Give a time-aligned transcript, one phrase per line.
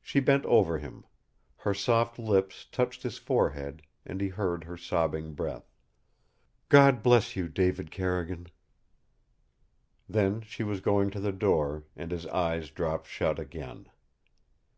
[0.00, 1.04] She bent over him.
[1.58, 5.70] Her soft lips touched his forehead, and he heard her sobbing breath.
[6.70, 8.46] "God bless you, David Carrigan!"
[10.08, 13.88] Then she was going to the door, and his eyes dropped shut again.